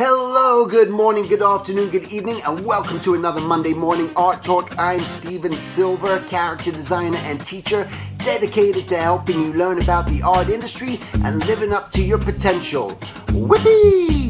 Hello, 0.00 0.64
good 0.64 0.90
morning, 0.90 1.24
good 1.24 1.42
afternoon, 1.42 1.90
good 1.90 2.12
evening, 2.12 2.40
and 2.46 2.64
welcome 2.64 3.00
to 3.00 3.14
another 3.14 3.40
Monday 3.40 3.74
Morning 3.74 4.08
Art 4.14 4.44
Talk. 4.44 4.78
I'm 4.78 5.00
Stephen 5.00 5.58
Silver, 5.58 6.20
character 6.20 6.70
designer 6.70 7.18
and 7.24 7.44
teacher, 7.44 7.88
dedicated 8.18 8.86
to 8.86 8.96
helping 8.96 9.42
you 9.42 9.52
learn 9.54 9.82
about 9.82 10.06
the 10.06 10.22
art 10.22 10.50
industry 10.50 11.00
and 11.24 11.44
living 11.46 11.72
up 11.72 11.90
to 11.90 12.00
your 12.04 12.18
potential. 12.18 12.90
Whippy! 13.32 14.27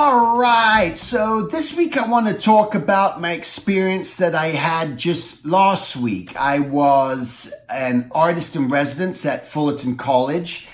All 0.00 0.36
right, 0.36 0.96
so 0.96 1.48
this 1.48 1.76
week 1.76 1.96
I 1.96 2.06
want 2.06 2.28
to 2.28 2.34
talk 2.34 2.76
about 2.76 3.20
my 3.20 3.32
experience 3.32 4.18
that 4.18 4.32
I 4.32 4.50
had 4.50 4.96
just 4.96 5.44
last 5.44 5.96
week. 5.96 6.36
I 6.36 6.60
was 6.60 7.52
an 7.68 8.08
artist 8.14 8.54
in 8.54 8.68
residence 8.68 9.26
at 9.26 9.48
Fullerton 9.48 9.96
College 9.96 10.67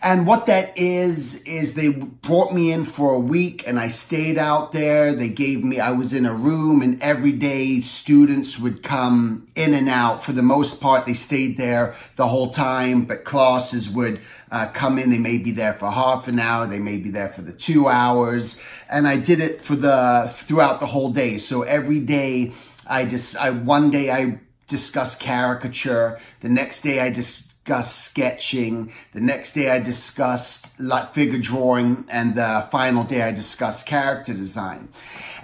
and 0.00 0.26
what 0.26 0.46
that 0.46 0.78
is, 0.78 1.42
is 1.42 1.74
they 1.74 1.88
brought 1.88 2.54
me 2.54 2.70
in 2.70 2.84
for 2.84 3.14
a 3.14 3.18
week 3.18 3.66
and 3.66 3.80
I 3.80 3.88
stayed 3.88 4.38
out 4.38 4.72
there. 4.72 5.12
They 5.12 5.28
gave 5.28 5.64
me, 5.64 5.80
I 5.80 5.90
was 5.90 6.12
in 6.12 6.24
a 6.24 6.32
room 6.32 6.82
and 6.82 7.02
every 7.02 7.32
day 7.32 7.80
students 7.80 8.60
would 8.60 8.84
come 8.84 9.48
in 9.56 9.74
and 9.74 9.88
out. 9.88 10.22
For 10.22 10.30
the 10.32 10.42
most 10.42 10.80
part, 10.80 11.04
they 11.04 11.14
stayed 11.14 11.58
there 11.58 11.96
the 12.14 12.28
whole 12.28 12.50
time, 12.50 13.06
but 13.06 13.24
classes 13.24 13.90
would 13.90 14.20
uh, 14.52 14.68
come 14.72 14.98
in. 14.98 15.10
They 15.10 15.18
may 15.18 15.38
be 15.38 15.50
there 15.50 15.74
for 15.74 15.90
half 15.90 16.28
an 16.28 16.38
hour. 16.38 16.66
They 16.66 16.78
may 16.78 16.98
be 16.98 17.10
there 17.10 17.30
for 17.30 17.42
the 17.42 17.52
two 17.52 17.88
hours. 17.88 18.62
And 18.88 19.08
I 19.08 19.16
did 19.16 19.40
it 19.40 19.62
for 19.62 19.74
the, 19.74 20.32
throughout 20.32 20.78
the 20.78 20.86
whole 20.86 21.10
day. 21.10 21.38
So 21.38 21.62
every 21.62 22.00
day 22.00 22.52
I 22.88 23.04
just, 23.04 23.36
I, 23.36 23.50
one 23.50 23.90
day 23.90 24.12
I 24.12 24.38
discussed 24.68 25.18
caricature. 25.18 26.20
The 26.40 26.48
next 26.48 26.82
day 26.82 27.00
I 27.00 27.10
just, 27.10 27.47
discussed 27.68 28.02
sketching. 28.02 28.90
The 29.12 29.20
next 29.20 29.52
day 29.52 29.70
I 29.70 29.78
discussed 29.78 30.80
like 30.80 31.12
figure 31.12 31.38
drawing 31.38 32.06
and 32.08 32.34
the 32.34 32.66
final 32.72 33.04
day 33.04 33.20
I 33.20 33.30
discussed 33.30 33.86
character 33.86 34.32
design. 34.32 34.88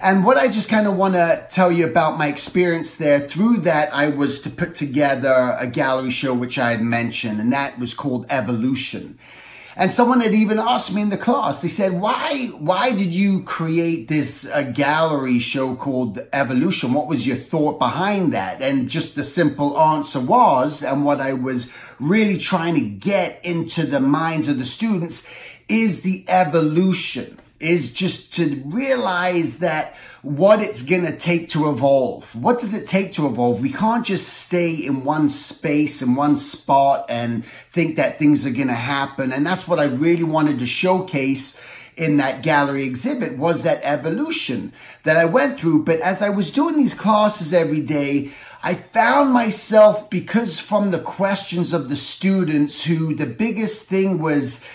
And 0.00 0.24
what 0.24 0.38
I 0.38 0.48
just 0.48 0.70
kind 0.70 0.86
of 0.86 0.96
want 0.96 1.14
to 1.14 1.46
tell 1.50 1.70
you 1.70 1.86
about 1.86 2.16
my 2.16 2.28
experience 2.28 2.96
there 2.96 3.20
through 3.20 3.58
that 3.58 3.94
I 3.94 4.08
was 4.08 4.40
to 4.40 4.50
put 4.50 4.74
together 4.74 5.54
a 5.60 5.66
gallery 5.66 6.10
show 6.10 6.32
which 6.32 6.58
I 6.58 6.70
had 6.70 6.80
mentioned 6.80 7.40
and 7.40 7.52
that 7.52 7.78
was 7.78 7.92
called 7.92 8.24
Evolution. 8.30 9.18
And 9.76 9.90
someone 9.90 10.20
had 10.20 10.34
even 10.34 10.60
asked 10.60 10.94
me 10.94 11.02
in 11.02 11.10
the 11.10 11.18
class, 11.18 11.60
they 11.60 11.68
said, 11.68 12.00
why, 12.00 12.50
why 12.58 12.92
did 12.92 13.12
you 13.12 13.42
create 13.42 14.06
this 14.06 14.48
uh, 14.48 14.62
gallery 14.62 15.40
show 15.40 15.74
called 15.74 16.20
Evolution? 16.32 16.92
What 16.92 17.08
was 17.08 17.26
your 17.26 17.36
thought 17.36 17.80
behind 17.80 18.32
that? 18.34 18.62
And 18.62 18.88
just 18.88 19.16
the 19.16 19.24
simple 19.24 19.76
answer 19.76 20.20
was, 20.20 20.84
and 20.84 21.04
what 21.04 21.20
I 21.20 21.32
was 21.32 21.72
really 21.98 22.38
trying 22.38 22.76
to 22.76 22.88
get 22.88 23.44
into 23.44 23.84
the 23.84 24.00
minds 24.00 24.46
of 24.46 24.58
the 24.58 24.66
students 24.66 25.34
is 25.68 26.02
the 26.02 26.24
evolution, 26.28 27.38
is 27.64 27.92
just 27.92 28.34
to 28.34 28.62
realize 28.66 29.60
that 29.60 29.94
what 30.22 30.60
it's 30.60 30.82
going 30.82 31.04
to 31.04 31.16
take 31.16 31.48
to 31.50 31.68
evolve. 31.68 32.34
What 32.34 32.60
does 32.60 32.74
it 32.74 32.86
take 32.86 33.12
to 33.14 33.26
evolve? 33.26 33.60
We 33.60 33.72
can't 33.72 34.06
just 34.06 34.28
stay 34.28 34.72
in 34.72 35.04
one 35.04 35.28
space, 35.28 36.02
in 36.02 36.14
one 36.14 36.36
spot 36.36 37.06
and 37.08 37.44
think 37.44 37.96
that 37.96 38.18
things 38.18 38.46
are 38.46 38.50
going 38.50 38.68
to 38.68 38.74
happen. 38.74 39.32
And 39.32 39.46
that's 39.46 39.66
what 39.66 39.78
I 39.80 39.84
really 39.84 40.24
wanted 40.24 40.58
to 40.60 40.66
showcase 40.66 41.62
in 41.96 42.16
that 42.16 42.42
gallery 42.42 42.84
exhibit 42.84 43.38
was 43.38 43.62
that 43.62 43.80
evolution 43.82 44.72
that 45.04 45.16
I 45.16 45.24
went 45.24 45.60
through. 45.60 45.84
But 45.84 46.00
as 46.00 46.22
I 46.22 46.30
was 46.30 46.52
doing 46.52 46.76
these 46.76 46.94
classes 46.94 47.52
every 47.52 47.80
day, 47.80 48.32
I 48.62 48.74
found 48.74 49.32
myself 49.32 50.08
because 50.08 50.58
from 50.58 50.90
the 50.90 50.98
questions 50.98 51.72
of 51.72 51.88
the 51.88 51.96
students 51.96 52.84
who 52.84 53.14
the 53.14 53.26
biggest 53.26 53.88
thing 53.88 54.18
was 54.18 54.68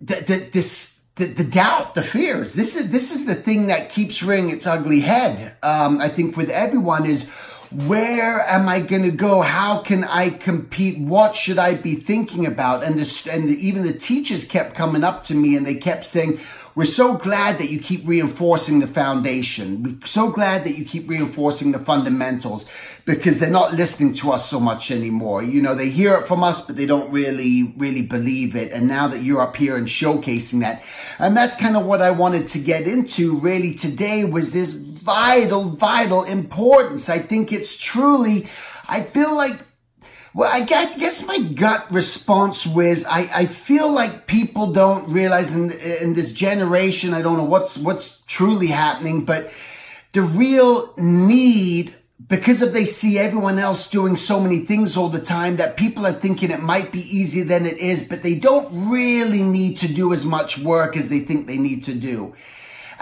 that, 0.00 0.28
that 0.28 0.52
this 0.52 0.99
the, 1.20 1.26
the 1.26 1.44
doubt, 1.44 1.94
the 1.94 2.02
fears. 2.02 2.54
This 2.54 2.76
is 2.76 2.90
this 2.90 3.12
is 3.12 3.26
the 3.26 3.34
thing 3.34 3.66
that 3.66 3.90
keeps 3.90 4.22
rearing 4.22 4.50
its 4.50 4.66
ugly 4.66 5.00
head. 5.00 5.54
Um, 5.62 6.00
I 6.00 6.08
think 6.08 6.36
with 6.36 6.48
everyone 6.48 7.04
is 7.04 7.30
where 7.72 8.40
am 8.40 8.68
I 8.68 8.80
going 8.80 9.04
to 9.04 9.12
go? 9.12 9.42
How 9.42 9.78
can 9.78 10.02
I 10.02 10.30
compete? 10.30 10.98
What 10.98 11.36
should 11.36 11.58
I 11.58 11.74
be 11.74 11.94
thinking 11.94 12.46
about? 12.46 12.82
And 12.82 12.94
and 12.96 13.48
the, 13.48 13.56
even 13.60 13.84
the 13.84 13.92
teachers 13.92 14.46
kept 14.46 14.74
coming 14.74 15.04
up 15.04 15.24
to 15.24 15.34
me 15.34 15.56
and 15.56 15.64
they 15.64 15.76
kept 15.76 16.04
saying, 16.04 16.40
we're 16.74 16.84
so 16.84 17.16
glad 17.16 17.58
that 17.58 17.68
you 17.68 17.80
keep 17.80 18.06
reinforcing 18.06 18.80
the 18.80 18.86
foundation. 18.86 19.82
We're 19.82 20.06
so 20.06 20.30
glad 20.30 20.64
that 20.64 20.78
you 20.78 20.84
keep 20.84 21.08
reinforcing 21.08 21.72
the 21.72 21.80
fundamentals 21.80 22.68
because 23.04 23.40
they're 23.40 23.50
not 23.50 23.74
listening 23.74 24.14
to 24.14 24.30
us 24.30 24.48
so 24.48 24.60
much 24.60 24.90
anymore. 24.90 25.42
You 25.42 25.62
know, 25.62 25.74
they 25.74 25.88
hear 25.88 26.14
it 26.14 26.28
from 26.28 26.44
us, 26.44 26.64
but 26.64 26.76
they 26.76 26.86
don't 26.86 27.10
really, 27.10 27.74
really 27.76 28.02
believe 28.02 28.54
it. 28.54 28.72
And 28.72 28.86
now 28.86 29.08
that 29.08 29.22
you're 29.22 29.40
up 29.40 29.56
here 29.56 29.76
and 29.76 29.88
showcasing 29.88 30.60
that, 30.60 30.84
and 31.18 31.36
that's 31.36 31.60
kind 31.60 31.76
of 31.76 31.86
what 31.86 32.02
I 32.02 32.12
wanted 32.12 32.46
to 32.48 32.60
get 32.60 32.86
into 32.86 33.38
really 33.40 33.74
today 33.74 34.24
was 34.24 34.52
this 34.52 34.89
vital, 35.00 35.64
vital 35.70 36.24
importance. 36.24 37.08
I 37.08 37.18
think 37.18 37.52
it's 37.52 37.76
truly, 37.78 38.48
I 38.88 39.02
feel 39.02 39.34
like 39.34 39.60
well, 40.32 40.48
I 40.52 40.64
guess 40.64 41.26
my 41.26 41.40
gut 41.40 41.90
response 41.90 42.64
was 42.64 43.04
I, 43.04 43.28
I 43.34 43.46
feel 43.46 43.90
like 43.90 44.28
people 44.28 44.72
don't 44.72 45.12
realize 45.12 45.56
in, 45.56 45.72
in 45.72 46.14
this 46.14 46.32
generation, 46.32 47.14
I 47.14 47.22
don't 47.22 47.36
know 47.36 47.44
what's, 47.44 47.76
what's 47.76 48.22
truly 48.26 48.68
happening, 48.68 49.24
but 49.24 49.52
the 50.12 50.22
real 50.22 50.94
need 50.96 51.94
because 52.28 52.62
if 52.62 52.72
they 52.72 52.84
see 52.84 53.18
everyone 53.18 53.58
else 53.58 53.90
doing 53.90 54.14
so 54.14 54.38
many 54.38 54.60
things 54.60 54.96
all 54.96 55.08
the 55.08 55.20
time 55.20 55.56
that 55.56 55.76
people 55.76 56.06
are 56.06 56.12
thinking 56.12 56.50
it 56.50 56.60
might 56.60 56.92
be 56.92 57.00
easier 57.00 57.44
than 57.44 57.64
it 57.64 57.78
is, 57.78 58.06
but 58.08 58.22
they 58.22 58.34
don't 58.34 58.90
really 58.90 59.42
need 59.42 59.78
to 59.78 59.88
do 59.88 60.12
as 60.12 60.24
much 60.24 60.58
work 60.58 60.96
as 60.96 61.08
they 61.08 61.20
think 61.20 61.46
they 61.46 61.56
need 61.56 61.82
to 61.84 61.94
do. 61.94 62.34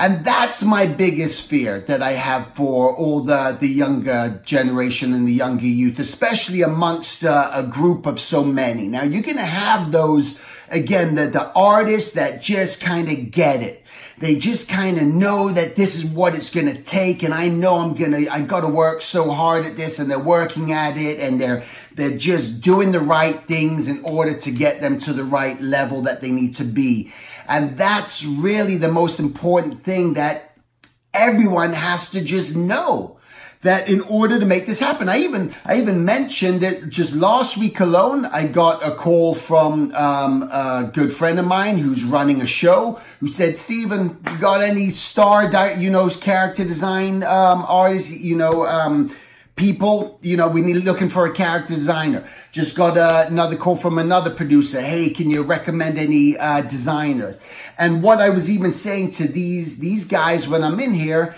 And 0.00 0.24
that's 0.24 0.64
my 0.64 0.86
biggest 0.86 1.48
fear 1.50 1.80
that 1.80 2.02
I 2.02 2.12
have 2.12 2.54
for 2.54 2.94
all 2.94 3.24
the, 3.24 3.56
the 3.58 3.66
younger 3.66 4.40
generation 4.44 5.12
and 5.12 5.26
the 5.26 5.32
younger 5.32 5.66
youth, 5.66 5.98
especially 5.98 6.62
amongst 6.62 7.24
a, 7.24 7.58
a 7.58 7.64
group 7.64 8.06
of 8.06 8.20
so 8.20 8.44
many. 8.44 8.86
Now 8.86 9.02
you're 9.02 9.24
going 9.24 9.38
to 9.38 9.42
have 9.42 9.90
those, 9.90 10.40
again, 10.70 11.14
the, 11.14 11.26
the 11.26 11.52
artists 11.52 12.12
that 12.12 12.42
just 12.42 12.80
kind 12.80 13.10
of 13.10 13.30
get 13.30 13.62
it. 13.62 13.84
They 14.18 14.36
just 14.36 14.68
kind 14.68 14.98
of 14.98 15.04
know 15.04 15.52
that 15.52 15.76
this 15.76 15.96
is 15.96 16.04
what 16.04 16.34
it's 16.34 16.52
going 16.52 16.66
to 16.66 16.82
take. 16.82 17.22
And 17.22 17.32
I 17.32 17.48
know 17.48 17.78
I'm 17.78 17.94
going 17.94 18.10
to, 18.10 18.28
I 18.28 18.40
got 18.40 18.62
to 18.62 18.68
work 18.68 19.00
so 19.00 19.30
hard 19.30 19.64
at 19.64 19.76
this 19.76 20.00
and 20.00 20.10
they're 20.10 20.18
working 20.18 20.72
at 20.72 20.96
it 20.96 21.20
and 21.20 21.40
they're, 21.40 21.64
they're 21.94 22.18
just 22.18 22.60
doing 22.60 22.90
the 22.90 23.00
right 23.00 23.40
things 23.44 23.86
in 23.86 24.02
order 24.02 24.36
to 24.36 24.50
get 24.50 24.80
them 24.80 24.98
to 25.00 25.12
the 25.12 25.24
right 25.24 25.60
level 25.60 26.02
that 26.02 26.20
they 26.20 26.32
need 26.32 26.56
to 26.56 26.64
be. 26.64 27.12
And 27.48 27.78
that's 27.78 28.24
really 28.24 28.76
the 28.76 28.90
most 28.90 29.20
important 29.20 29.84
thing 29.84 30.14
that 30.14 30.56
everyone 31.14 31.72
has 31.72 32.10
to 32.10 32.22
just 32.22 32.56
know 32.56 33.17
that 33.62 33.88
in 33.88 34.00
order 34.02 34.38
to 34.38 34.46
make 34.46 34.66
this 34.66 34.80
happen, 34.80 35.08
I 35.08 35.18
even 35.18 35.54
I 35.64 35.78
even 35.78 36.04
mentioned 36.04 36.60
that 36.60 36.88
just 36.88 37.16
last 37.16 37.56
week 37.56 37.80
alone, 37.80 38.26
I 38.26 38.46
got 38.46 38.86
a 38.86 38.94
call 38.94 39.34
from 39.34 39.92
um, 39.94 40.44
a 40.44 40.90
good 40.92 41.12
friend 41.12 41.38
of 41.38 41.46
mine 41.46 41.78
who's 41.78 42.04
running 42.04 42.40
a 42.40 42.46
show 42.46 43.00
who 43.20 43.28
said, 43.28 43.56
"Stephen, 43.56 44.18
you 44.30 44.38
got 44.38 44.62
any 44.62 44.90
star, 44.90 45.44
you 45.76 45.90
know, 45.90 46.08
character 46.10 46.64
design 46.64 47.22
um, 47.24 47.64
artists, 47.68 48.12
you 48.12 48.36
know?" 48.36 48.66
Um, 48.66 49.14
people, 49.58 50.18
you 50.22 50.36
know, 50.36 50.48
we 50.48 50.62
need 50.62 50.76
looking 50.76 51.10
for 51.10 51.26
a 51.26 51.32
character 51.32 51.74
designer. 51.74 52.26
Just 52.52 52.76
got 52.76 52.96
uh, 52.96 53.26
another 53.28 53.56
call 53.56 53.76
from 53.76 53.98
another 53.98 54.30
producer. 54.30 54.80
Hey, 54.80 55.10
can 55.10 55.28
you 55.30 55.42
recommend 55.42 55.98
any 55.98 56.38
uh, 56.38 56.62
designers? 56.62 57.36
And 57.76 58.02
what 58.02 58.20
I 58.20 58.30
was 58.30 58.48
even 58.48 58.72
saying 58.72 59.10
to 59.12 59.28
these 59.28 59.78
these 59.78 60.06
guys 60.06 60.48
when 60.48 60.62
I'm 60.64 60.80
in 60.80 60.94
here, 60.94 61.36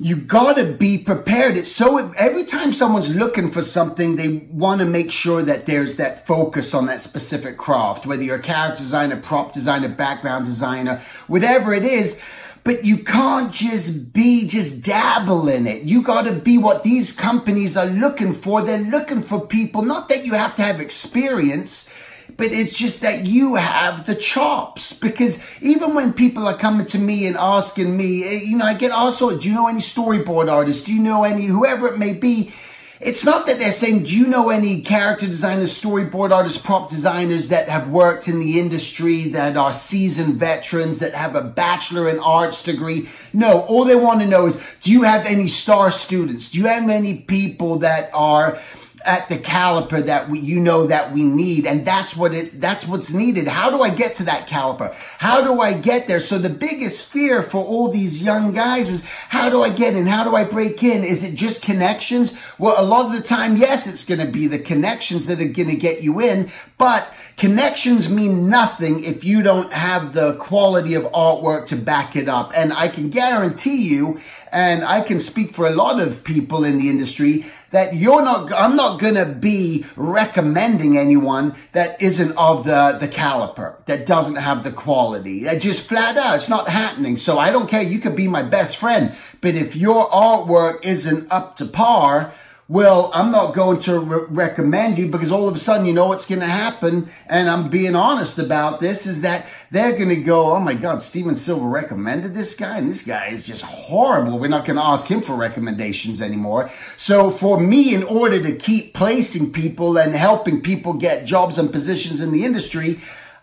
you 0.00 0.16
gotta 0.16 0.64
be 0.64 0.96
prepared. 0.96 1.58
It's 1.58 1.70
so 1.70 1.98
every 2.12 2.44
time 2.44 2.72
someone's 2.72 3.14
looking 3.14 3.50
for 3.50 3.60
something, 3.60 4.16
they 4.16 4.48
want 4.50 4.80
to 4.80 4.86
make 4.86 5.12
sure 5.12 5.42
that 5.42 5.66
there's 5.66 5.98
that 5.98 6.26
focus 6.26 6.72
on 6.72 6.86
that 6.86 7.02
specific 7.02 7.58
craft. 7.58 8.06
Whether 8.06 8.22
you're 8.22 8.36
a 8.36 8.42
character 8.42 8.78
designer, 8.78 9.20
prop 9.20 9.52
designer, 9.52 9.90
background 9.90 10.46
designer, 10.46 11.02
whatever 11.26 11.74
it 11.74 11.84
is 11.84 12.22
but 12.62 12.84
you 12.84 12.98
can't 12.98 13.52
just 13.52 14.12
be, 14.12 14.46
just 14.46 14.84
dabble 14.84 15.48
in 15.48 15.66
it. 15.66 15.82
You 15.82 16.02
gotta 16.02 16.32
be 16.32 16.58
what 16.58 16.82
these 16.82 17.10
companies 17.10 17.74
are 17.74 17.86
looking 17.86 18.34
for. 18.34 18.60
They're 18.60 18.78
looking 18.78 19.22
for 19.22 19.46
people, 19.46 19.80
not 19.80 20.10
that 20.10 20.26
you 20.26 20.34
have 20.34 20.56
to 20.56 20.62
have 20.62 20.78
experience, 20.78 21.92
but 22.36 22.52
it's 22.52 22.76
just 22.76 23.02
that 23.02 23.26
you 23.26 23.56
have 23.56 24.06
the 24.06 24.14
chops. 24.14 24.98
Because 24.98 25.44
even 25.60 25.94
when 25.94 26.12
people 26.12 26.46
are 26.46 26.56
coming 26.56 26.86
to 26.86 26.98
me 26.98 27.26
and 27.26 27.36
asking 27.36 27.96
me, 27.96 28.24
eh, 28.24 28.40
you 28.44 28.56
know, 28.56 28.64
I 28.64 28.74
get 28.74 28.90
also, 28.90 29.38
do 29.38 29.48
you 29.48 29.54
know 29.54 29.68
any 29.68 29.80
storyboard 29.80 30.50
artists? 30.50 30.84
Do 30.84 30.94
you 30.94 31.02
know 31.02 31.24
any, 31.24 31.46
whoever 31.46 31.86
it 31.88 31.98
may 31.98 32.12
be? 32.14 32.52
it's 33.00 33.24
not 33.24 33.46
that 33.46 33.58
they're 33.58 33.72
saying, 33.72 34.02
do 34.02 34.14
you 34.14 34.26
know 34.26 34.50
any 34.50 34.82
character 34.82 35.26
designers, 35.26 35.80
storyboard 35.80 36.32
artists, 36.32 36.60
prop 36.62 36.90
designers 36.90 37.48
that 37.48 37.66
have 37.68 37.88
worked 37.88 38.28
in 38.28 38.40
the 38.40 38.60
industry, 38.60 39.28
that 39.30 39.56
are 39.56 39.72
seasoned 39.72 40.34
veterans, 40.34 40.98
that 40.98 41.14
have 41.14 41.34
a 41.34 41.40
bachelor 41.40 42.10
in 42.10 42.18
arts 42.18 42.62
degree? 42.62 43.08
No, 43.32 43.60
all 43.62 43.84
they 43.84 43.94
want 43.96 44.20
to 44.20 44.26
know 44.26 44.46
is, 44.46 44.62
do 44.82 44.92
you 44.92 45.04
have 45.04 45.24
any 45.24 45.48
star 45.48 45.90
students? 45.90 46.50
Do 46.50 46.58
you 46.58 46.66
have 46.66 46.90
any 46.90 47.20
people 47.20 47.78
that 47.78 48.10
are 48.12 48.58
at 49.04 49.28
the 49.28 49.38
caliper 49.38 50.04
that 50.04 50.28
we, 50.28 50.38
you 50.38 50.60
know 50.60 50.86
that 50.86 51.12
we 51.12 51.24
need. 51.24 51.66
And 51.66 51.84
that's 51.86 52.16
what 52.16 52.34
it, 52.34 52.60
that's 52.60 52.86
what's 52.86 53.14
needed. 53.14 53.48
How 53.48 53.70
do 53.70 53.82
I 53.82 53.90
get 53.90 54.14
to 54.16 54.24
that 54.24 54.46
caliper? 54.46 54.94
How 55.18 55.42
do 55.42 55.60
I 55.60 55.72
get 55.72 56.06
there? 56.06 56.20
So 56.20 56.38
the 56.38 56.48
biggest 56.48 57.10
fear 57.10 57.42
for 57.42 57.64
all 57.64 57.88
these 57.88 58.22
young 58.22 58.52
guys 58.52 58.90
was, 58.90 59.04
how 59.04 59.48
do 59.48 59.62
I 59.62 59.70
get 59.70 59.94
in? 59.94 60.06
How 60.06 60.24
do 60.24 60.36
I 60.36 60.44
break 60.44 60.82
in? 60.82 61.04
Is 61.04 61.24
it 61.24 61.36
just 61.36 61.64
connections? 61.64 62.38
Well, 62.58 62.74
a 62.78 62.84
lot 62.84 63.06
of 63.06 63.12
the 63.12 63.26
time, 63.26 63.56
yes, 63.56 63.86
it's 63.86 64.04
going 64.04 64.24
to 64.24 64.30
be 64.30 64.46
the 64.46 64.58
connections 64.58 65.26
that 65.26 65.40
are 65.40 65.48
going 65.48 65.68
to 65.68 65.76
get 65.76 66.02
you 66.02 66.20
in, 66.20 66.50
but 66.76 67.12
connections 67.36 68.10
mean 68.10 68.50
nothing 68.50 69.02
if 69.04 69.24
you 69.24 69.42
don't 69.42 69.72
have 69.72 70.12
the 70.12 70.34
quality 70.34 70.94
of 70.94 71.04
artwork 71.04 71.66
to 71.68 71.76
back 71.76 72.16
it 72.16 72.28
up. 72.28 72.52
And 72.54 72.72
I 72.72 72.88
can 72.88 73.10
guarantee 73.10 73.82
you, 73.88 74.20
and 74.52 74.84
I 74.84 75.00
can 75.00 75.20
speak 75.20 75.54
for 75.54 75.66
a 75.66 75.70
lot 75.70 76.00
of 76.00 76.24
people 76.24 76.64
in 76.64 76.78
the 76.78 76.88
industry 76.88 77.46
that 77.70 77.94
you're 77.94 78.22
not, 78.22 78.52
I'm 78.52 78.74
not 78.74 79.00
going 79.00 79.14
to 79.14 79.26
be 79.26 79.86
recommending 79.96 80.98
anyone 80.98 81.54
that 81.72 82.00
isn't 82.02 82.32
of 82.36 82.64
the, 82.64 82.96
the 82.98 83.08
caliper, 83.08 83.84
that 83.86 84.06
doesn't 84.06 84.36
have 84.36 84.64
the 84.64 84.72
quality. 84.72 85.44
That 85.44 85.60
just 85.60 85.88
flat 85.88 86.16
out, 86.16 86.36
it's 86.36 86.48
not 86.48 86.68
happening. 86.68 87.16
So 87.16 87.38
I 87.38 87.52
don't 87.52 87.68
care. 87.68 87.82
You 87.82 88.00
could 88.00 88.16
be 88.16 88.26
my 88.26 88.42
best 88.42 88.76
friend, 88.76 89.14
but 89.40 89.54
if 89.54 89.76
your 89.76 90.08
artwork 90.10 90.84
isn't 90.84 91.30
up 91.30 91.56
to 91.56 91.64
par, 91.64 92.32
well, 92.70 93.10
I'm 93.12 93.32
not 93.32 93.52
going 93.52 93.80
to 93.80 93.98
re- 93.98 94.26
recommend 94.28 94.96
you 94.96 95.08
because 95.08 95.32
all 95.32 95.48
of 95.48 95.56
a 95.56 95.58
sudden, 95.58 95.86
you 95.86 95.92
know 95.92 96.06
what's 96.06 96.28
going 96.28 96.40
to 96.40 96.46
happen. 96.46 97.10
And 97.26 97.50
I'm 97.50 97.68
being 97.68 97.96
honest 97.96 98.38
about 98.38 98.78
this 98.78 99.08
is 99.08 99.22
that 99.22 99.44
they're 99.72 99.96
going 99.96 100.10
to 100.10 100.22
go, 100.22 100.54
Oh 100.54 100.60
my 100.60 100.74
God, 100.74 101.02
Stephen 101.02 101.34
Silver 101.34 101.66
recommended 101.66 102.32
this 102.32 102.54
guy 102.54 102.78
and 102.78 102.88
this 102.88 103.04
guy 103.04 103.26
is 103.26 103.44
just 103.44 103.64
horrible. 103.64 104.38
We're 104.38 104.46
not 104.46 104.66
going 104.66 104.76
to 104.76 104.84
ask 104.84 105.08
him 105.08 105.20
for 105.20 105.34
recommendations 105.34 106.22
anymore. 106.22 106.70
So 106.96 107.32
for 107.32 107.58
me, 107.58 107.92
in 107.92 108.04
order 108.04 108.40
to 108.40 108.54
keep 108.54 108.94
placing 108.94 109.52
people 109.52 109.98
and 109.98 110.14
helping 110.14 110.60
people 110.60 110.92
get 110.92 111.24
jobs 111.24 111.58
and 111.58 111.72
positions 111.72 112.20
in 112.20 112.30
the 112.30 112.44
industry, 112.44 113.00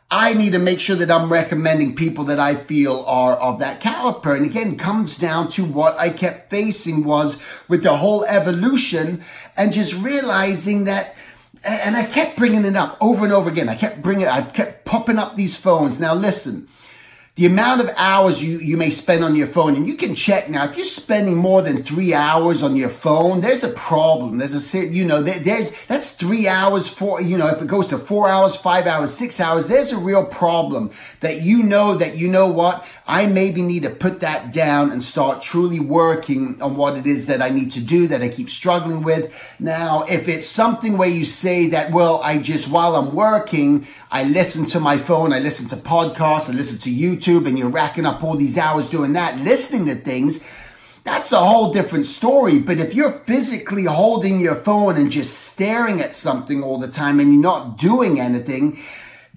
I 0.09 0.33
need 0.33 0.51
to 0.51 0.59
make 0.59 0.79
sure 0.79 0.95
that 0.95 1.11
I'm 1.11 1.31
recommending 1.31 1.93
people 1.93 2.23
that 2.25 2.39
I 2.39 2.55
feel 2.55 3.03
are 3.07 3.33
of 3.33 3.59
that 3.59 3.81
caliber. 3.81 4.35
And 4.35 4.45
again, 4.45 4.77
comes 4.77 5.17
down 5.17 5.49
to 5.49 5.65
what 5.65 5.97
I 5.99 6.09
kept 6.09 6.49
facing 6.49 7.03
was 7.03 7.43
with 7.67 7.83
the 7.83 7.97
whole 7.97 8.23
evolution 8.23 9.23
and 9.57 9.73
just 9.73 9.93
realizing 10.01 10.85
that 10.85 11.13
and 11.63 11.97
I 11.97 12.05
kept 12.05 12.37
bringing 12.37 12.65
it 12.65 12.75
up 12.75 12.97
over 13.01 13.25
and 13.25 13.33
over 13.33 13.49
again. 13.49 13.67
I 13.67 13.75
kept 13.75 14.01
bringing, 14.01 14.27
I 14.27 14.41
kept 14.41 14.85
popping 14.85 15.17
up 15.17 15.35
these 15.35 15.57
phones. 15.57 15.99
Now 15.99 16.13
listen, 16.13 16.67
the 17.37 17.45
amount 17.45 17.81
of 17.81 17.89
hours 17.97 18.43
you, 18.43 18.57
you 18.57 18.77
may 18.77 18.89
spend 18.89 19.23
on 19.23 19.35
your 19.35 19.45
phone, 19.45 19.75
and 19.75 19.87
you 19.87 19.93
can 19.93 20.15
check 20.15 20.49
now, 20.49 20.65
if 20.65 20.75
you're 20.75 20.87
spending 20.87 21.35
more 21.35 21.61
than 21.61 21.83
three 21.83 22.15
hours 22.15 22.63
on 22.63 22.75
your 22.75 22.89
phone, 22.89 23.41
there's 23.41 23.63
a 23.63 23.69
problem. 23.69 24.39
There's 24.39 24.73
a, 24.73 24.87
you 24.87 25.05
know, 25.05 25.21
there, 25.21 25.37
there's, 25.37 25.79
that's 25.85 26.13
three 26.13 26.47
hours, 26.47 26.87
four, 26.87 27.21
you 27.21 27.37
know, 27.37 27.47
if 27.47 27.61
it 27.61 27.67
goes 27.67 27.89
to 27.89 27.99
four 27.99 28.27
hours, 28.27 28.55
five 28.55 28.87
hours, 28.87 29.13
six 29.13 29.39
hours, 29.39 29.67
there's 29.67 29.91
a 29.91 29.97
real 29.99 30.25
problem 30.25 30.89
that 31.19 31.43
you 31.43 31.61
know 31.61 31.93
that 31.95 32.17
you 32.17 32.27
know 32.27 32.47
what, 32.47 32.83
I 33.09 33.25
maybe 33.25 33.61
need 33.61 33.83
to 33.83 33.89
put 33.89 34.19
that 34.19 34.51
down 34.51 34.91
and 34.91 35.01
start 35.01 35.41
truly 35.41 35.79
working 35.79 36.61
on 36.61 36.75
what 36.75 36.97
it 36.97 37.07
is 37.07 37.27
that 37.27 37.41
I 37.41 37.49
need 37.49 37.71
to 37.71 37.79
do 37.79 38.05
that 38.09 38.21
I 38.21 38.27
keep 38.27 38.49
struggling 38.49 39.01
with. 39.01 39.33
Now, 39.61 40.03
if 40.09 40.27
it's 40.27 40.45
something 40.45 40.97
where 40.97 41.07
you 41.07 41.23
say 41.23 41.67
that, 41.67 41.91
well, 41.91 42.19
I 42.21 42.37
just, 42.39 42.69
while 42.69 42.97
I'm 42.97 43.15
working, 43.15 43.87
I 44.11 44.25
listen 44.25 44.65
to 44.67 44.81
my 44.81 44.97
phone, 44.97 45.31
I 45.31 45.39
listen 45.39 45.69
to 45.69 45.81
podcasts, 45.81 46.49
I 46.49 46.53
listen 46.53 46.81
to 46.81 46.89
YouTube, 46.89 47.47
and 47.47 47.57
you're 47.57 47.69
racking 47.69 48.05
up 48.05 48.25
all 48.25 48.35
these 48.35 48.57
hours 48.57 48.89
doing 48.89 49.13
that, 49.13 49.39
listening 49.39 49.85
to 49.85 49.95
things. 49.95 50.45
That's 51.05 51.31
a 51.31 51.39
whole 51.39 51.71
different 51.71 52.07
story. 52.07 52.59
But 52.59 52.79
if 52.79 52.93
you're 52.93 53.19
physically 53.19 53.85
holding 53.85 54.41
your 54.41 54.55
phone 54.55 54.97
and 54.97 55.09
just 55.09 55.47
staring 55.47 56.01
at 56.01 56.13
something 56.13 56.61
all 56.61 56.77
the 56.77 56.89
time 56.89 57.21
and 57.21 57.31
you're 57.33 57.41
not 57.41 57.77
doing 57.77 58.19
anything, 58.19 58.77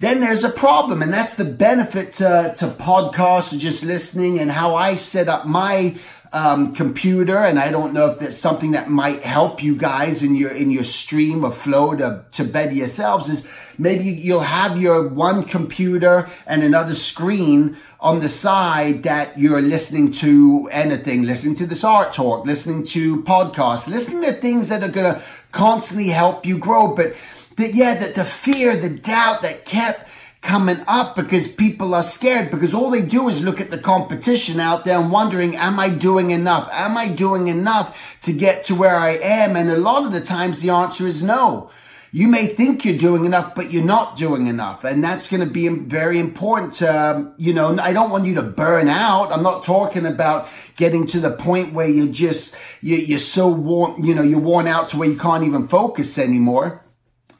then 0.01 0.19
there's 0.19 0.43
a 0.43 0.49
problem. 0.49 1.01
And 1.01 1.13
that's 1.13 1.35
the 1.35 1.45
benefit 1.45 2.13
to, 2.13 2.53
to 2.57 2.67
podcasts 2.67 3.55
or 3.55 3.59
just 3.59 3.85
listening 3.85 4.39
and 4.39 4.51
how 4.51 4.75
I 4.75 4.95
set 4.95 5.29
up 5.29 5.45
my 5.45 5.95
um, 6.33 6.73
computer, 6.73 7.37
and 7.37 7.59
I 7.59 7.71
don't 7.71 7.93
know 7.93 8.11
if 8.11 8.19
that's 8.19 8.37
something 8.37 8.71
that 8.71 8.89
might 8.89 9.21
help 9.21 9.61
you 9.61 9.75
guys 9.75 10.23
in 10.23 10.35
your 10.35 10.51
in 10.51 10.71
your 10.71 10.85
stream 10.85 11.43
of 11.43 11.57
flow 11.57 11.95
to 11.95 12.23
to 12.31 12.43
better 12.45 12.71
yourselves. 12.71 13.27
Is 13.27 13.51
maybe 13.77 14.05
you'll 14.05 14.39
have 14.39 14.81
your 14.81 15.09
one 15.09 15.43
computer 15.43 16.29
and 16.47 16.63
another 16.63 16.95
screen 16.95 17.75
on 17.99 18.21
the 18.21 18.29
side 18.29 19.03
that 19.03 19.37
you're 19.37 19.61
listening 19.61 20.13
to 20.13 20.69
anything, 20.71 21.23
listening 21.23 21.55
to 21.55 21.67
this 21.67 21.83
art 21.83 22.13
talk, 22.13 22.45
listening 22.45 22.85
to 22.87 23.23
podcasts, 23.23 23.89
listening 23.89 24.23
to 24.23 24.31
things 24.31 24.69
that 24.69 24.83
are 24.83 24.91
gonna 24.91 25.21
constantly 25.51 26.07
help 26.07 26.45
you 26.45 26.57
grow. 26.57 26.95
But 26.95 27.13
that 27.57 27.73
yeah, 27.73 27.95
that 27.95 28.15
the 28.15 28.25
fear, 28.25 28.75
the 28.75 28.89
doubt 28.89 29.41
that 29.41 29.65
kept 29.65 30.07
coming 30.41 30.83
up 30.87 31.15
because 31.15 31.53
people 31.53 31.93
are 31.93 32.03
scared 32.03 32.49
because 32.49 32.73
all 32.73 32.89
they 32.89 33.01
do 33.01 33.29
is 33.29 33.43
look 33.43 33.61
at 33.61 33.69
the 33.69 33.77
competition 33.77 34.59
out 34.59 34.85
there 34.85 34.99
and 34.99 35.11
wondering, 35.11 35.55
am 35.55 35.79
I 35.79 35.89
doing 35.89 36.31
enough? 36.31 36.67
Am 36.71 36.97
I 36.97 37.07
doing 37.07 37.47
enough 37.47 38.19
to 38.23 38.33
get 38.33 38.65
to 38.65 38.75
where 38.75 38.95
I 38.95 39.11
am? 39.11 39.55
And 39.55 39.69
a 39.69 39.77
lot 39.77 40.05
of 40.05 40.11
the 40.11 40.21
times 40.21 40.61
the 40.61 40.71
answer 40.71 41.05
is 41.07 41.23
no. 41.23 41.69
You 42.13 42.27
may 42.27 42.47
think 42.47 42.83
you're 42.83 42.97
doing 42.97 43.23
enough, 43.23 43.55
but 43.55 43.71
you're 43.71 43.85
not 43.85 44.17
doing 44.17 44.47
enough. 44.47 44.83
And 44.83 45.01
that's 45.01 45.29
going 45.29 45.47
to 45.47 45.49
be 45.49 45.69
very 45.69 46.19
important 46.19 46.73
to, 46.73 46.89
um, 46.93 47.33
you 47.37 47.53
know, 47.53 47.77
I 47.79 47.93
don't 47.93 48.09
want 48.09 48.25
you 48.25 48.35
to 48.35 48.41
burn 48.41 48.89
out. 48.89 49.31
I'm 49.31 49.43
not 49.43 49.63
talking 49.63 50.05
about 50.05 50.49
getting 50.75 51.07
to 51.07 51.21
the 51.21 51.31
point 51.31 51.71
where 51.71 51.87
you're 51.87 52.11
just, 52.11 52.57
you're 52.81 53.19
so 53.19 53.47
worn, 53.47 54.03
you 54.03 54.13
know, 54.13 54.23
you're 54.23 54.41
worn 54.41 54.67
out 54.67 54.89
to 54.89 54.97
where 54.97 55.07
you 55.07 55.15
can't 55.15 55.45
even 55.45 55.69
focus 55.69 56.17
anymore. 56.17 56.83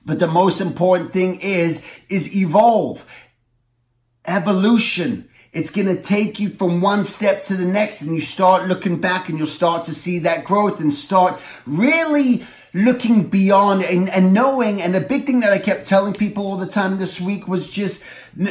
But 0.06 0.19
the 0.19 0.27
most 0.27 0.62
important 0.62 1.13
thing 1.13 1.39
is, 1.42 1.88
is 2.09 2.36
evolve. 2.36 3.06
Evolution. 4.25 5.30
It's 5.53 5.71
going 5.71 5.88
to 5.88 6.01
take 6.01 6.39
you 6.39 6.50
from 6.50 6.81
one 6.81 7.03
step 7.03 7.44
to 7.44 7.56
the 7.56 7.65
next 7.65 8.01
and 8.01 8.15
you 8.15 8.21
start 8.21 8.68
looking 8.68 9.01
back 9.01 9.30
and 9.30 9.38
you'll 9.38 9.48
start 9.48 9.86
to 9.86 9.94
see 9.94 10.19
that 10.19 10.45
growth 10.45 10.80
and 10.80 10.94
start 10.94 11.39
really 11.65 12.45
looking 12.74 13.27
beyond 13.27 13.83
and, 13.83 14.09
and 14.09 14.33
knowing. 14.33 14.81
And 14.81 14.95
the 14.95 15.01
big 15.01 15.25
thing 15.25 15.42
that 15.42 15.51
I 15.51 15.59
kept 15.59 15.88
telling 15.88 16.13
people 16.13 16.48
all 16.48 16.57
the 16.57 16.68
time 16.68 16.98
this 16.98 17.19
week 17.19 17.48
was 17.48 17.69
just 17.69 18.06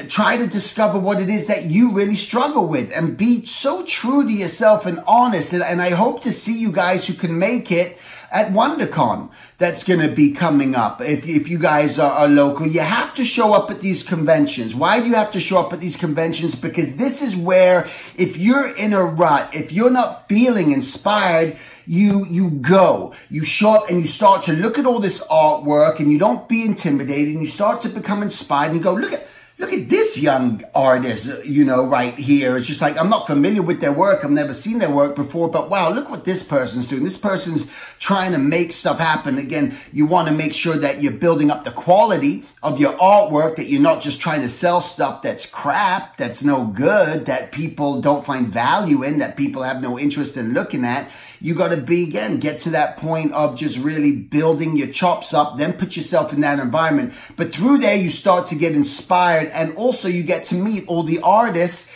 try 0.09 0.37
to 0.37 0.47
discover 0.47 0.99
what 0.99 1.23
it 1.23 1.31
is 1.31 1.47
that 1.47 1.65
you 1.65 1.93
really 1.93 2.17
struggle 2.17 2.67
with 2.67 2.93
and 2.95 3.17
be 3.17 3.47
so 3.47 3.85
true 3.85 4.25
to 4.25 4.31
yourself 4.31 4.85
and 4.85 5.03
honest. 5.07 5.55
And, 5.55 5.63
and 5.63 5.81
I 5.81 5.91
hope 5.91 6.21
to 6.23 6.33
see 6.33 6.59
you 6.59 6.71
guys 6.71 7.07
who 7.07 7.15
can 7.15 7.39
make 7.39 7.73
it 7.73 7.99
at 8.31 8.53
WonderCon 8.53 9.31
that's 9.59 9.85
going 9.85 10.01
to 10.01 10.09
be 10.09 10.33
coming 10.33 10.75
up. 10.75 11.01
If, 11.01 11.27
if 11.27 11.49
you 11.49 11.59
guys 11.59 11.99
are, 11.99 12.13
are, 12.13 12.29
local, 12.29 12.67
you 12.67 12.81
have 12.81 13.15
to 13.17 13.25
show 13.25 13.53
up 13.53 13.71
at 13.71 13.81
these 13.81 14.03
conventions. 14.03 14.75
Why 14.75 15.01
do 15.01 15.07
you 15.07 15.15
have 15.15 15.33
to 15.33 15.41
show 15.41 15.59
up 15.59 15.73
at 15.73 15.81
these 15.81 15.97
conventions? 15.97 16.55
Because 16.55 16.97
this 16.97 17.23
is 17.23 17.37
where 17.37 17.89
if 18.17 18.37
you're 18.37 18.75
in 18.77 18.93
a 18.93 19.05
rut, 19.05 19.55
if 19.55 19.73
you're 19.73 19.91
not 19.91 20.29
feeling 20.29 20.73
inspired, 20.73 21.57
you, 21.87 22.25
you 22.27 22.51
go, 22.51 23.15
you 23.31 23.45
show 23.45 23.73
up 23.73 23.91
and 23.91 24.01
you 24.01 24.07
start 24.07 24.45
to 24.45 24.53
look 24.53 24.79
at 24.79 24.87
all 24.87 25.01
this 25.01 25.27
artwork 25.29 25.99
and 25.99 26.11
you 26.13 26.19
don't 26.19 26.49
be 26.49 26.65
intimidated 26.65 27.35
and 27.35 27.41
you 27.41 27.47
start 27.47 27.81
to 27.83 27.89
become 27.89 28.23
inspired 28.23 28.69
and 28.69 28.77
you 28.77 28.83
go, 28.83 28.95
look 28.95 29.13
at, 29.13 29.27
look 29.61 29.75
at 29.75 29.91
this 29.91 30.19
young 30.19 30.65
artist, 30.75 31.45
you 31.45 31.67
know, 31.67 31.87
right 31.87 32.15
here. 32.15 32.57
It's 32.57 32.67
just 32.67 32.81
like, 32.81 32.99
I'm 32.99 33.11
not 33.11 33.27
familiar 33.27 33.61
with 33.61 33.83
their 33.83 33.93
work. 33.93 34.25
I've 34.25 34.31
never 34.31 34.55
seen 34.55 34.79
their 34.79 34.91
work 34.91 35.15
before, 35.15 35.51
but 35.51 35.69
wow, 35.69 35.91
look 35.93 36.09
what 36.09 36.25
this 36.25 36.43
person's 36.43 36.89
doing. 36.89 37.05
This 37.05 37.19
person's 37.19 37.71
trying 37.99 38.33
to 38.33 38.39
make 38.39 38.73
stuff 38.73 38.99
happen. 38.99 39.37
Again, 39.37 39.77
you 39.93 40.07
want 40.07 40.29
to 40.29 40.35
make 40.35 40.55
sure 40.55 40.77
that 40.77 41.03
you're 41.03 41.13
building 41.13 41.51
up 41.51 41.65
the 41.65 41.73
quality 41.73 42.47
of 42.63 42.79
your 42.79 42.93
artwork, 42.95 43.57
that 43.57 43.67
you're 43.67 43.81
not 43.81 44.03
just 44.03 44.21
trying 44.21 44.43
to 44.43 44.49
sell 44.49 44.81
stuff 44.81 45.23
that's 45.23 45.47
crap, 45.47 46.17
that's 46.17 46.45
no 46.45 46.67
good, 46.67 47.27
that 47.27 47.53
people 47.53 48.01
don't 48.01 48.27
find 48.27 48.49
value 48.49 49.03
in, 49.03 49.19
that 49.19 49.37
people 49.37 49.63
have 49.63 49.81
no 49.81 49.99
interest 49.99 50.37
in 50.37 50.53
looking 50.53 50.85
at 50.85 51.11
you 51.41 51.55
got 51.55 51.69
to 51.69 51.77
be 51.79 52.05
again, 52.05 52.39
get 52.39 52.61
to 52.61 52.71
that 52.71 52.99
point 52.99 53.33
of 53.33 53.57
just 53.57 53.79
really 53.79 54.15
building 54.17 54.77
your 54.77 54.89
chops 54.89 55.33
up, 55.33 55.57
then 55.57 55.73
put 55.73 55.97
yourself 55.97 56.33
in 56.33 56.41
that 56.41 56.59
environment. 56.59 57.15
But 57.37 57.55
through 57.55 57.79
there, 57.79 57.97
you 57.97 58.11
start 58.11 58.47
to 58.49 58.57
get 58.57 58.75
inspired 58.75 59.49
and 59.49 59.75
also 59.77 60.09
you 60.09 60.23
get 60.23 60.45
to 60.47 60.55
meet 60.55 60.87
all 60.87 61.03
the 61.03 61.21
artists 61.21 61.95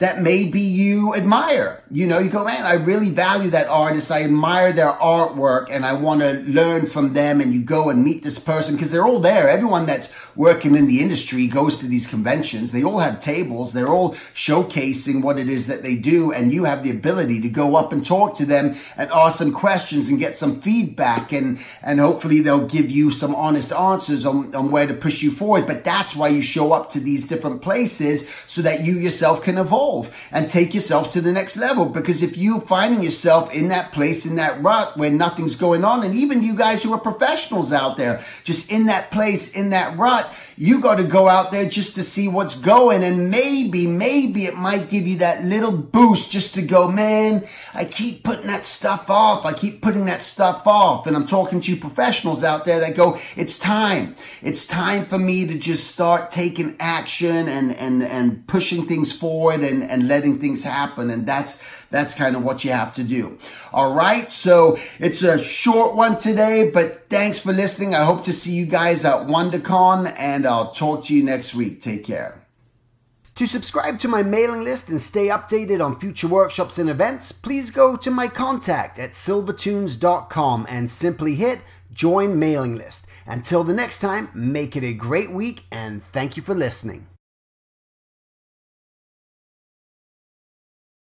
that 0.00 0.22
maybe 0.22 0.60
you 0.60 1.14
admire. 1.14 1.82
You 1.90 2.06
know, 2.06 2.18
you 2.18 2.30
go, 2.30 2.42
man, 2.42 2.64
I 2.64 2.74
really 2.74 3.10
value 3.10 3.50
that 3.50 3.68
artist. 3.68 4.10
I 4.10 4.24
admire 4.24 4.72
their 4.72 4.92
artwork 4.92 5.66
and 5.70 5.84
I 5.84 5.92
want 5.92 6.22
to 6.22 6.40
learn 6.46 6.86
from 6.86 7.12
them. 7.12 7.38
And 7.38 7.52
you 7.52 7.62
go 7.62 7.90
and 7.90 8.02
meet 8.02 8.24
this 8.24 8.38
person 8.38 8.76
because 8.76 8.90
they're 8.90 9.06
all 9.06 9.20
there. 9.20 9.50
Everyone 9.50 9.84
that's 9.84 10.14
working 10.34 10.74
in 10.74 10.86
the 10.86 11.02
industry 11.02 11.46
goes 11.46 11.80
to 11.80 11.86
these 11.86 12.06
conventions. 12.06 12.72
They 12.72 12.82
all 12.82 13.00
have 13.00 13.20
tables. 13.20 13.74
They're 13.74 13.90
all 13.90 14.14
showcasing 14.34 15.20
what 15.20 15.38
it 15.38 15.50
is 15.50 15.66
that 15.66 15.82
they 15.82 15.96
do. 15.96 16.32
And 16.32 16.50
you 16.50 16.64
have 16.64 16.82
the 16.82 16.90
ability 16.90 17.42
to 17.42 17.50
go 17.50 17.76
up 17.76 17.92
and 17.92 18.04
talk 18.04 18.34
to 18.36 18.46
them 18.46 18.76
and 18.96 19.10
ask 19.12 19.36
some 19.36 19.52
questions 19.52 20.08
and 20.08 20.18
get 20.18 20.34
some 20.34 20.62
feedback. 20.62 21.30
And, 21.30 21.58
and 21.82 22.00
hopefully 22.00 22.40
they'll 22.40 22.66
give 22.66 22.88
you 22.88 23.10
some 23.10 23.34
honest 23.34 23.70
answers 23.70 24.24
on, 24.24 24.54
on 24.54 24.70
where 24.70 24.86
to 24.86 24.94
push 24.94 25.20
you 25.20 25.30
forward. 25.30 25.66
But 25.66 25.84
that's 25.84 26.16
why 26.16 26.28
you 26.28 26.40
show 26.40 26.72
up 26.72 26.88
to 26.92 27.00
these 27.00 27.28
different 27.28 27.60
places 27.60 28.30
so 28.48 28.62
that 28.62 28.82
you 28.82 28.94
yourself 28.94 29.42
can 29.42 29.58
evolve 29.58 29.89
evolve 29.90 30.28
and 30.30 30.48
take 30.48 30.74
yourself 30.74 31.12
to 31.12 31.20
the 31.20 31.32
next 31.32 31.56
level. 31.56 31.86
Because 31.86 32.22
if 32.22 32.36
you 32.36 32.60
finding 32.60 33.02
yourself 33.02 33.52
in 33.52 33.68
that 33.68 33.92
place, 33.92 34.26
in 34.26 34.36
that 34.36 34.60
rut 34.62 34.96
where 34.96 35.10
nothing's 35.10 35.56
going 35.56 35.84
on, 35.84 36.04
and 36.04 36.14
even 36.14 36.42
you 36.42 36.54
guys 36.54 36.82
who 36.82 36.92
are 36.92 37.00
professionals 37.00 37.72
out 37.72 37.96
there, 37.96 38.24
just 38.44 38.70
in 38.70 38.86
that 38.86 39.10
place, 39.10 39.54
in 39.54 39.70
that 39.70 39.96
rut, 39.96 40.32
you 40.60 40.78
got 40.82 40.96
to 40.96 41.04
go 41.04 41.26
out 41.26 41.50
there 41.52 41.66
just 41.66 41.94
to 41.94 42.02
see 42.02 42.28
what's 42.28 42.54
going. 42.54 43.02
And 43.02 43.30
maybe, 43.30 43.86
maybe 43.86 44.44
it 44.44 44.56
might 44.56 44.90
give 44.90 45.06
you 45.06 45.16
that 45.16 45.42
little 45.42 45.72
boost 45.72 46.32
just 46.32 46.54
to 46.56 46.60
go, 46.60 46.86
man, 46.86 47.48
I 47.72 47.86
keep 47.86 48.24
putting 48.24 48.48
that 48.48 48.66
stuff 48.66 49.08
off. 49.08 49.46
I 49.46 49.54
keep 49.54 49.80
putting 49.80 50.04
that 50.04 50.22
stuff 50.22 50.66
off. 50.66 51.06
And 51.06 51.16
I'm 51.16 51.26
talking 51.26 51.62
to 51.62 51.76
professionals 51.76 52.44
out 52.44 52.66
there 52.66 52.78
that 52.80 52.94
go, 52.94 53.18
it's 53.36 53.58
time. 53.58 54.16
It's 54.42 54.66
time 54.66 55.06
for 55.06 55.18
me 55.18 55.46
to 55.46 55.58
just 55.58 55.90
start 55.90 56.30
taking 56.30 56.76
action 56.78 57.48
and, 57.48 57.74
and, 57.74 58.02
and 58.02 58.46
pushing 58.46 58.86
things 58.86 59.16
forward 59.16 59.60
and, 59.60 59.82
and 59.82 60.08
letting 60.08 60.40
things 60.40 60.62
happen. 60.62 61.08
And 61.08 61.24
that's, 61.24 61.64
that's 61.90 62.14
kind 62.14 62.36
of 62.36 62.42
what 62.42 62.64
you 62.64 62.70
have 62.70 62.94
to 62.94 63.02
do. 63.02 63.38
All 63.72 63.92
right. 63.92 64.30
So 64.30 64.78
it's 64.98 65.22
a 65.22 65.42
short 65.42 65.96
one 65.96 66.18
today, 66.18 66.70
but 66.72 67.08
thanks 67.10 67.38
for 67.38 67.52
listening. 67.52 67.94
I 67.94 68.04
hope 68.04 68.22
to 68.24 68.32
see 68.32 68.52
you 68.52 68.66
guys 68.66 69.04
at 69.04 69.26
WonderCon 69.26 70.14
and 70.16 70.46
I'll 70.46 70.70
talk 70.70 71.04
to 71.06 71.14
you 71.14 71.22
next 71.22 71.54
week. 71.54 71.80
Take 71.80 72.04
care. 72.04 72.46
To 73.36 73.46
subscribe 73.46 73.98
to 74.00 74.08
my 74.08 74.22
mailing 74.22 74.62
list 74.62 74.90
and 74.90 75.00
stay 75.00 75.28
updated 75.28 75.84
on 75.84 75.98
future 75.98 76.28
workshops 76.28 76.78
and 76.78 76.90
events, 76.90 77.32
please 77.32 77.70
go 77.70 77.96
to 77.96 78.10
my 78.10 78.28
contact 78.28 78.98
at 78.98 79.12
silvertoons.com 79.12 80.66
and 80.68 80.90
simply 80.90 81.36
hit 81.36 81.60
join 81.92 82.38
mailing 82.38 82.76
list. 82.76 83.06
Until 83.26 83.64
the 83.64 83.74
next 83.74 84.00
time, 84.00 84.28
make 84.34 84.76
it 84.76 84.84
a 84.84 84.92
great 84.92 85.32
week 85.32 85.64
and 85.70 86.04
thank 86.12 86.36
you 86.36 86.42
for 86.42 86.54
listening. 86.54 87.06